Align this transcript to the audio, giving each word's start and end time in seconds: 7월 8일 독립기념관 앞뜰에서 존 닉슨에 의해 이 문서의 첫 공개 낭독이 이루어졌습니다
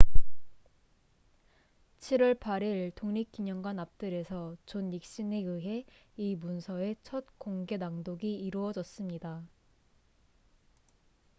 7월 1.99 2.35
8일 2.39 2.91
독립기념관 2.95 3.77
앞뜰에서 3.77 4.55
존 4.65 4.89
닉슨에 4.89 5.41
의해 5.43 5.85
이 6.17 6.35
문서의 6.35 6.95
첫 7.03 7.23
공개 7.37 7.77
낭독이 7.77 8.33
이루어졌습니다 8.39 9.43